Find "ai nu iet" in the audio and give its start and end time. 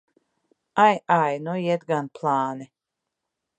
1.17-1.85